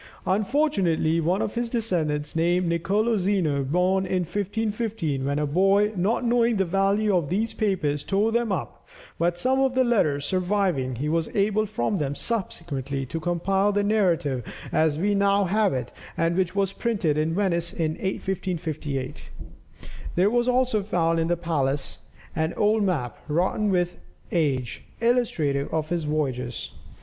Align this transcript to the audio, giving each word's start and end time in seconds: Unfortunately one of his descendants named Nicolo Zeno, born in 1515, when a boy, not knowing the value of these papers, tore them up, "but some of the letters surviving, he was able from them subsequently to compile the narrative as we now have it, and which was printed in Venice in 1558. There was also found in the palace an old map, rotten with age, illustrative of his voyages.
Unfortunately 0.25 1.21
one 1.21 1.43
of 1.43 1.53
his 1.53 1.69
descendants 1.69 2.35
named 2.35 2.67
Nicolo 2.67 3.17
Zeno, 3.17 3.63
born 3.63 4.07
in 4.07 4.21
1515, 4.23 5.23
when 5.25 5.37
a 5.37 5.45
boy, 5.45 5.91
not 5.95 6.25
knowing 6.25 6.55
the 6.55 6.65
value 6.65 7.15
of 7.15 7.29
these 7.29 7.53
papers, 7.53 8.03
tore 8.03 8.31
them 8.31 8.51
up, 8.51 8.87
"but 9.19 9.37
some 9.37 9.59
of 9.59 9.75
the 9.75 9.83
letters 9.83 10.25
surviving, 10.25 10.95
he 10.95 11.07
was 11.07 11.29
able 11.35 11.67
from 11.67 11.99
them 11.99 12.15
subsequently 12.15 13.05
to 13.05 13.19
compile 13.19 13.71
the 13.71 13.83
narrative 13.83 14.43
as 14.71 14.97
we 14.97 15.13
now 15.13 15.43
have 15.43 15.71
it, 15.71 15.91
and 16.17 16.35
which 16.35 16.55
was 16.55 16.73
printed 16.73 17.15
in 17.15 17.35
Venice 17.35 17.71
in 17.71 17.91
1558. 17.91 19.29
There 20.15 20.31
was 20.31 20.47
also 20.47 20.81
found 20.81 21.19
in 21.19 21.27
the 21.27 21.37
palace 21.37 21.99
an 22.35 22.55
old 22.55 22.81
map, 22.81 23.19
rotten 23.27 23.69
with 23.69 23.99
age, 24.31 24.83
illustrative 24.99 25.71
of 25.71 25.89
his 25.89 26.05
voyages. 26.05 26.71